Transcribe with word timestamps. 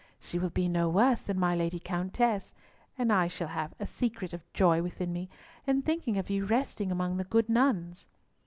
She 0.19 0.39
will 0.39 0.49
be 0.49 0.67
no 0.67 0.89
worse 0.89 1.21
than 1.21 1.39
my 1.39 1.55
Lady 1.55 1.77
Countess, 1.79 2.55
and 2.97 3.13
I 3.13 3.27
shall 3.27 3.49
have 3.49 3.75
a 3.79 3.85
secret 3.85 4.33
of 4.33 4.51
joy 4.51 4.81
within 4.81 5.13
me 5.13 5.29
in 5.67 5.83
thinking 5.83 6.17
of 6.17 6.27
you 6.27 6.43
resting 6.43 6.91
among 6.91 7.17
the 7.17 7.23
good 7.23 7.47
nuns." 7.47 8.07